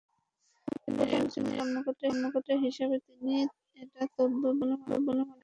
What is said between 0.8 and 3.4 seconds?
প্রথম শ্রেণির একজন কর্মকর্তা হিসেবেও তিনি